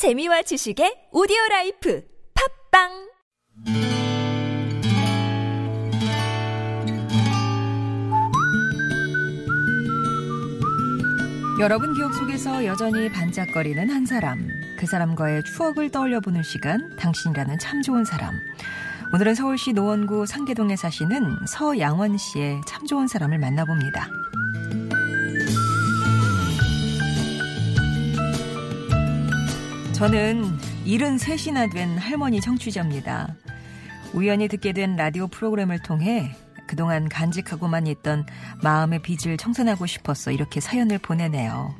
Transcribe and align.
재미와 0.00 0.40
지식의 0.40 1.12
오디오 1.12 1.36
라이프 1.50 2.02
팟빵 2.72 2.88
여러분 11.60 11.92
기억 11.92 12.14
속에서 12.14 12.64
여전히 12.64 13.12
반짝거리는 13.12 13.90
한 13.90 14.06
사람, 14.06 14.48
그 14.78 14.86
사람과의 14.86 15.42
추억을 15.44 15.90
떠올려보는 15.90 16.42
시간, 16.44 16.96
당신이라는 16.96 17.58
참 17.58 17.82
좋은 17.82 18.06
사람. 18.06 18.32
오늘은 19.12 19.34
서울시 19.34 19.74
노원구 19.74 20.24
상계동에 20.24 20.76
사시는 20.76 21.44
서양원 21.46 22.16
씨의 22.16 22.62
참 22.66 22.86
좋은 22.86 23.06
사람을 23.06 23.38
만나봅니다. 23.38 24.08
저는 30.00 30.56
73이나 30.86 31.70
된 31.70 31.98
할머니 31.98 32.40
청취자입니다. 32.40 33.36
우연히 34.14 34.48
듣게 34.48 34.72
된 34.72 34.96
라디오 34.96 35.26
프로그램을 35.26 35.80
통해 35.80 36.34
그동안 36.66 37.06
간직하고만 37.06 37.86
있던 37.86 38.24
마음의 38.62 39.02
빚을 39.02 39.36
청산하고 39.36 39.84
싶어서 39.84 40.30
이렇게 40.30 40.58
사연을 40.58 40.96
보내네요. 41.00 41.74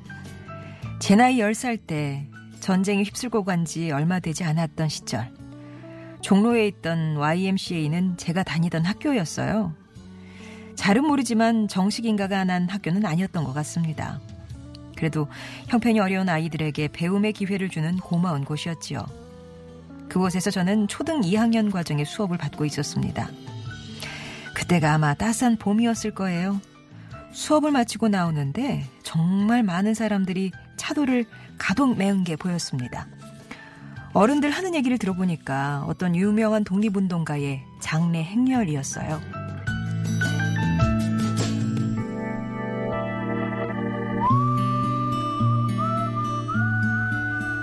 제 0.99 1.17
나이 1.17 1.39
10살 1.39 1.87
때 1.87 2.29
전쟁이 2.61 3.05
휩쓸고 3.05 3.45
간 3.45 3.65
지 3.65 3.91
얼마 3.91 4.21
되지 4.21 4.45
않았던 4.45 4.91
시절. 4.91 5.33
종로에 6.21 6.67
있던 6.67 7.17
YMCA는 7.17 8.19
제가 8.19 8.43
다니던 8.43 8.85
학교였어요. 8.85 9.75
잘은 10.75 11.05
모르지만 11.07 11.69
정식 11.69 12.05
인가가 12.05 12.45
난 12.45 12.69
학교는 12.69 13.07
아니었던 13.07 13.45
것 13.45 13.55
같습니다. 13.55 14.21
그래도 15.01 15.29
형편이 15.69 15.99
어려운 15.99 16.29
아이들에게 16.29 16.89
배움의 16.89 17.33
기회를 17.33 17.71
주는 17.71 17.97
고마운 17.97 18.45
곳이었지요. 18.45 19.07
그곳에서 20.11 20.51
저는 20.51 20.89
초등 20.89 21.23
2학년 21.23 21.73
과정의 21.73 22.05
수업을 22.05 22.37
받고 22.37 22.67
있었습니다. 22.67 23.31
그때가 24.55 24.93
아마 24.93 25.15
따스한 25.15 25.57
봄이었을 25.57 26.11
거예요. 26.11 26.61
수업을 27.33 27.71
마치고 27.71 28.09
나오는데 28.09 28.85
정말 29.03 29.63
많은 29.63 29.95
사람들이 29.95 30.53
차도를 30.77 31.25
가동 31.57 31.97
메운 31.97 32.23
게 32.23 32.37
보였습니다. 32.37 33.07
어른들 34.13 34.51
하는 34.51 34.75
얘기를 34.75 34.99
들어보니까 34.99 35.85
어떤 35.87 36.15
유명한 36.15 36.63
독립운동가의 36.63 37.63
장례 37.81 38.23
행렬이었어요. 38.23 39.40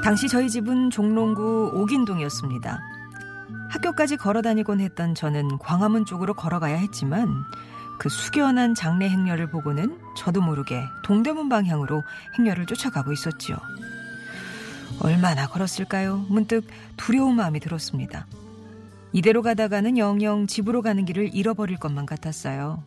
당시 0.07 0.29
저희 0.29 0.49
집은 0.49 0.89
종롱구 0.89 1.71
옥인동이었습니다. 1.73 2.79
학교까지 3.71 4.15
걸어 4.15 4.41
다니곤 4.41 4.79
했던 4.79 5.13
저는 5.13 5.57
광화문 5.57 6.05
쪽으로 6.05 6.33
걸어가야 6.33 6.77
했지만 6.77 7.43
그 7.99 8.07
숙연한 8.07 8.73
장례 8.73 9.09
행렬을 9.09 9.49
보고는 9.49 9.99
저도 10.15 10.39
모르게 10.39 10.81
동대문 11.03 11.49
방향으로 11.49 12.03
행렬을 12.37 12.67
쫓아가고 12.67 13.11
있었지요. 13.11 13.57
얼마나 15.01 15.45
걸었을까요? 15.45 16.25
문득 16.29 16.65
두려운 16.95 17.35
마음이 17.35 17.59
들었습니다. 17.59 18.27
이대로 19.11 19.41
가다가는 19.41 19.97
영영 19.97 20.47
집으로 20.47 20.83
가는 20.83 21.03
길을 21.03 21.35
잃어버릴 21.35 21.79
것만 21.79 22.05
같았어요. 22.05 22.81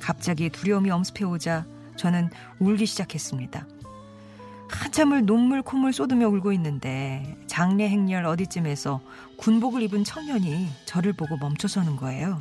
갑자기 0.00 0.50
두려움이 0.50 0.90
엄습해오자 0.90 1.66
저는 1.94 2.30
울기 2.58 2.86
시작했습니다. 2.86 3.64
한참을 4.72 5.26
눈물 5.26 5.62
콧물 5.62 5.92
쏟으며 5.92 6.28
울고 6.28 6.52
있는데 6.52 7.36
장례 7.46 7.88
행렬 7.88 8.24
어디쯤에서 8.24 9.00
군복을 9.36 9.82
입은 9.82 10.04
청년이 10.04 10.68
저를 10.86 11.12
보고 11.12 11.36
멈춰서는 11.36 11.96
거예요. 11.96 12.38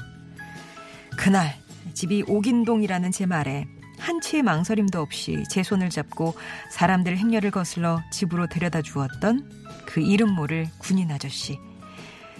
그날 1.18 1.54
집이 1.94 2.24
옥인동이라는 2.28 3.12
제 3.12 3.26
말에 3.26 3.68
한치의 4.00 4.44
망설임도 4.44 5.00
없이 5.00 5.44
제 5.50 5.62
손을 5.62 5.90
잡고 5.90 6.34
사람들 6.72 7.18
행렬을 7.18 7.52
거슬러 7.52 8.02
집으로 8.12 8.48
데려다 8.48 8.82
주었던 8.82 9.52
그 9.86 10.02
이름 10.02 10.34
모를 10.34 10.68
군인 10.80 11.12
아저씨. 11.12 11.60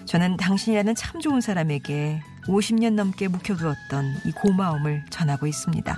저는 0.06 0.38
당신이라는 0.38 0.96
참 0.96 1.22
좋은 1.22 1.42
사람에게 1.42 2.22
50년 2.48 2.94
넘게 2.94 3.28
묵혀두었던 3.28 4.22
이 4.26 4.32
고마움을 4.32 5.06
전하고 5.12 5.46
있습니다. 5.46 5.96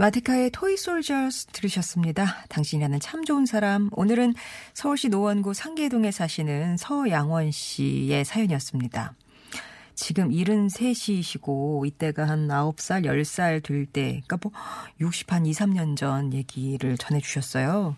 마티카의 0.00 0.48
토이 0.52 0.78
솔저스 0.78 1.48
들으셨습니다. 1.48 2.46
당신이라는 2.48 3.00
참 3.00 3.22
좋은 3.22 3.44
사람. 3.44 3.90
오늘은 3.92 4.32
서울시 4.72 5.10
노원구 5.10 5.52
상계동에 5.52 6.10
사시는 6.10 6.78
서양원 6.78 7.50
씨의 7.50 8.24
사연이었습니다. 8.24 9.12
지금 9.94 10.30
73이시고 10.30 11.86
이때가 11.86 12.26
한 12.26 12.48
9살, 12.48 13.04
10살 13.04 13.62
될 13.62 13.84
때, 13.84 14.22
그러니까 14.26 14.38
뭐 14.42 14.52
60, 15.02 15.30
한 15.34 15.44
2, 15.44 15.50
3년 15.50 15.98
전 15.98 16.32
얘기를 16.32 16.96
전해 16.96 17.20
주셨어요. 17.20 17.94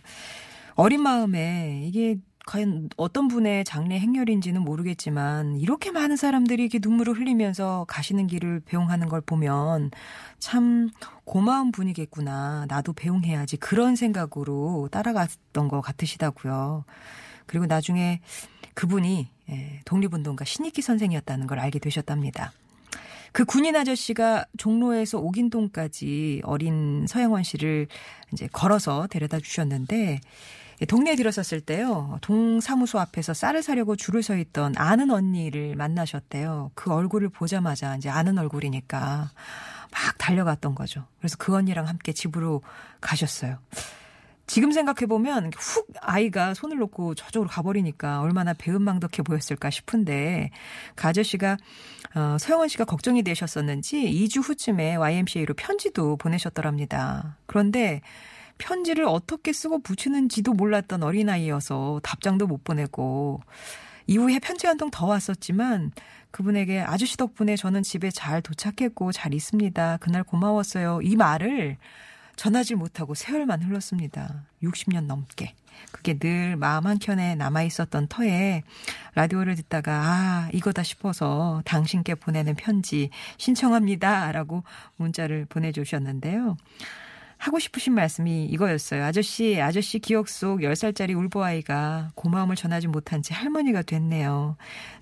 어린 0.74 1.02
마음에 1.02 1.84
이게 1.84 2.16
과연 2.46 2.90
어떤 2.96 3.28
분의 3.28 3.64
장례 3.64 3.98
행렬인지는 3.98 4.62
모르겠지만 4.62 5.56
이렇게 5.58 5.90
많은 5.90 6.16
사람들이 6.16 6.62
이렇게 6.62 6.80
눈물을 6.82 7.14
흘리면서 7.14 7.84
가시는 7.88 8.26
길을 8.26 8.62
배웅하는 8.66 9.08
걸 9.08 9.20
보면 9.20 9.90
참 10.38 10.90
고마운 11.24 11.70
분이겠구나. 11.70 12.66
나도 12.68 12.94
배웅해야지. 12.94 13.58
그런 13.58 13.94
생각으로 13.94 14.88
따라갔던 14.90 15.68
것 15.68 15.80
같으시다고요. 15.80 16.84
그리고 17.46 17.66
나중에 17.66 18.20
그분이 18.74 19.28
예, 19.50 19.80
독립운동가 19.84 20.44
신익기 20.44 20.82
선생이었다는 20.82 21.46
걸 21.46 21.58
알게 21.58 21.78
되셨답니다. 21.78 22.52
그 23.32 23.44
군인 23.44 23.76
아저씨가 23.76 24.44
종로에서 24.58 25.18
옥인동까지 25.18 26.42
어린 26.44 27.06
서영원 27.06 27.42
씨를 27.44 27.86
이제 28.32 28.48
걸어서 28.52 29.06
데려다 29.06 29.38
주셨는데 29.40 29.96
예, 30.06 30.20
동네에 30.88 31.16
들어섰을 31.16 31.60
때요. 31.60 32.18
동사무소 32.22 32.98
앞에서 32.98 33.34
쌀을 33.34 33.62
사려고 33.62 33.96
줄을 33.96 34.22
서 34.22 34.36
있던 34.36 34.74
아는 34.76 35.10
언니를 35.10 35.76
만나셨대요. 35.76 36.72
그 36.74 36.92
얼굴을 36.92 37.28
보자마자 37.28 37.96
이제 37.96 38.08
아는 38.08 38.38
얼굴이니까 38.38 39.30
막 39.92 40.18
달려갔던 40.18 40.74
거죠. 40.74 41.06
그래서 41.18 41.36
그 41.38 41.54
언니랑 41.54 41.86
함께 41.86 42.12
집으로 42.12 42.62
가셨어요. 43.00 43.58
지금 44.46 44.72
생각해보면 44.72 45.52
훅 45.56 45.88
아이가 46.00 46.52
손을 46.52 46.78
놓고 46.78 47.14
저쪽으로 47.14 47.48
가버리니까 47.48 48.20
얼마나 48.20 48.52
배은망덕해 48.52 49.22
보였을까 49.24 49.70
싶은데 49.70 50.50
그 50.94 51.06
아저씨가 51.06 51.56
어, 52.14 52.36
서영원 52.38 52.68
씨가 52.68 52.84
걱정이 52.84 53.22
되셨었는지 53.22 53.96
2주 53.96 54.46
후쯤에 54.46 54.96
YMCA로 54.96 55.54
편지도 55.54 56.16
보내셨더랍니다. 56.16 57.38
그런데 57.46 58.02
편지를 58.62 59.06
어떻게 59.06 59.52
쓰고 59.52 59.80
붙이는지도 59.80 60.52
몰랐던 60.52 61.02
어린아이여서 61.02 62.00
답장도 62.04 62.46
못 62.46 62.62
보내고 62.64 63.40
이후에 64.06 64.38
편지 64.38 64.66
한 64.66 64.78
통 64.78 64.90
더 64.90 65.06
왔었지만 65.06 65.90
그분에게 66.30 66.80
아저씨 66.80 67.16
덕분에 67.16 67.56
저는 67.56 67.82
집에 67.82 68.10
잘 68.10 68.40
도착했고 68.40 69.10
잘 69.12 69.34
있습니다. 69.34 69.98
그날 69.98 70.22
고마웠어요. 70.24 71.00
이 71.02 71.16
말을 71.16 71.76
전하지 72.36 72.74
못하고 72.76 73.14
세월만 73.14 73.62
흘렀습니다. 73.62 74.44
60년 74.62 75.06
넘게. 75.06 75.54
그게 75.90 76.18
늘 76.18 76.56
마음 76.56 76.86
한켠에 76.86 77.34
남아 77.34 77.62
있었던 77.64 78.06
터에 78.08 78.62
라디오를 79.14 79.56
듣다가 79.56 79.92
아, 79.92 80.48
이거다 80.52 80.82
싶어서 80.82 81.62
당신께 81.64 82.14
보내는 82.14 82.54
편지 82.54 83.10
신청합니다. 83.38 84.32
라고 84.32 84.62
문자를 84.96 85.46
보내주셨는데요. 85.46 86.56
하고 87.42 87.58
싶으신 87.58 87.94
말씀이 87.94 88.44
이거였어요. 88.44 89.04
아저씨, 89.04 89.60
아저씨 89.60 89.98
기억 89.98 90.28
속 90.28 90.60
10살짜리 90.60 91.16
울보아이가 91.16 92.12
고마움을 92.14 92.54
전하지 92.54 92.86
못한 92.86 93.20
채 93.20 93.34
할머니가 93.34 93.82
됐네요. 93.82 94.56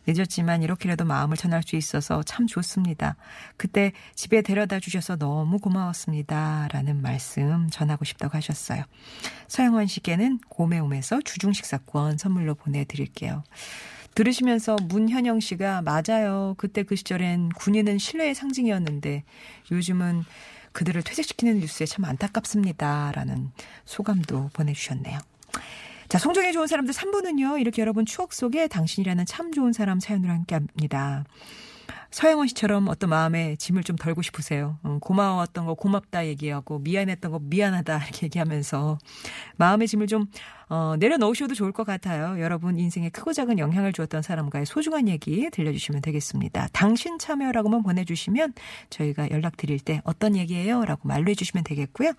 늦었지만 0.06 0.62
이렇게라도 0.62 1.04
마음을 1.04 1.36
전할 1.36 1.62
수 1.62 1.76
있어서 1.76 2.22
참 2.22 2.46
좋습니다. 2.46 3.16
그때 3.58 3.92
집에 4.14 4.40
데려다 4.40 4.80
주셔서 4.80 5.16
너무 5.16 5.58
고마웠습니다. 5.58 6.68
라는 6.72 7.02
말씀 7.02 7.68
전하고 7.68 8.06
싶다고 8.06 8.38
하셨어요. 8.38 8.84
서영원 9.48 9.86
씨께는 9.86 10.38
고메움에서 10.48 11.20
주중식사권 11.20 12.16
선물로 12.16 12.54
보내드릴게요. 12.54 13.44
들으시면서 14.14 14.76
문현영 14.88 15.40
씨가 15.40 15.82
맞아요. 15.82 16.54
그때 16.56 16.84
그 16.84 16.96
시절엔 16.96 17.50
군인은 17.50 17.98
신뢰의 17.98 18.34
상징이었는데 18.34 19.24
요즘은 19.70 20.24
그들을 20.72 21.02
퇴직시키는 21.02 21.58
뉴스에 21.60 21.86
참 21.86 22.04
안타깝습니다. 22.04 23.12
라는 23.14 23.50
소감도 23.84 24.50
보내주셨네요. 24.52 25.18
자, 26.08 26.18
송정의 26.18 26.52
좋은 26.52 26.66
사람들 26.66 26.92
3부는요, 26.92 27.60
이렇게 27.60 27.82
여러분 27.82 28.04
추억 28.04 28.32
속에 28.32 28.66
당신이라는 28.68 29.26
참 29.26 29.52
좋은 29.52 29.72
사람 29.72 30.00
사연을 30.00 30.28
함께 30.30 30.56
합니다. 30.56 31.24
서영원 32.10 32.48
씨처럼 32.48 32.88
어떤 32.88 33.10
마음에 33.10 33.54
짐을 33.56 33.84
좀 33.84 33.96
덜고 33.96 34.22
싶으세요. 34.22 34.78
음, 34.84 34.98
고마웠던 34.98 35.66
거 35.66 35.74
고맙다 35.74 36.26
얘기하고 36.26 36.80
미안했던 36.80 37.30
거 37.30 37.38
미안하다 37.40 37.98
이렇게 38.04 38.26
얘기하면서 38.26 38.98
마음의 39.56 39.86
짐을 39.86 40.08
좀 40.08 40.26
어, 40.70 40.94
내려놓으셔도 41.00 41.54
좋을 41.54 41.72
것 41.72 41.84
같아요. 41.84 42.40
여러분 42.40 42.78
인생에 42.78 43.08
크고 43.08 43.32
작은 43.32 43.58
영향을 43.58 43.92
주었던 43.92 44.22
사람과의 44.22 44.66
소중한 44.66 45.08
얘기 45.08 45.50
들려주시면 45.50 46.00
되겠습니다. 46.00 46.68
당신 46.72 47.18
참여라고만 47.18 47.82
보내주시면 47.82 48.54
저희가 48.88 49.30
연락드릴 49.30 49.80
때 49.80 50.00
어떤 50.04 50.36
얘기예요? 50.36 50.84
라고 50.84 51.08
말로 51.08 51.28
해주시면 51.30 51.64
되겠고요. 51.64 52.12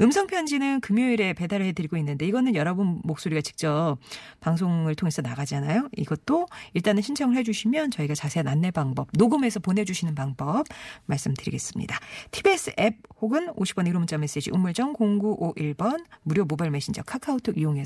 음성편지는 0.00 0.80
금요일에 0.80 1.34
배달을 1.34 1.66
해드리고 1.66 1.98
있는데 1.98 2.26
이거는 2.26 2.54
여러분 2.54 2.98
목소리가 3.04 3.42
직접 3.42 3.98
방송을 4.40 4.94
통해서 4.94 5.20
나가잖아요. 5.20 5.90
이것도 5.94 6.46
일단은 6.72 7.02
신청을 7.02 7.36
해주시면 7.36 7.90
저희가 7.90 8.14
자세한 8.14 8.48
안내 8.48 8.70
방법, 8.70 9.08
녹음해서 9.12 9.60
보내주시는 9.60 10.14
방법 10.14 10.64
말씀드리겠습니다. 11.04 11.98
TBS 12.30 12.72
앱 12.80 12.94
혹은 13.20 13.48
50번 13.48 13.86
1호 13.88 13.98
문자 13.98 14.16
메시지 14.16 14.50
우물정 14.50 14.94
0951번 14.94 16.06
무료 16.22 16.46
모바일 16.46 16.70
메신저 16.70 17.02
카카오톡 17.02 17.58
이용 17.58 17.76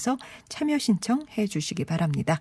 참여 0.49 0.79
신청해 0.79 1.47
주시기 1.47 1.85
바랍니다. 1.85 2.41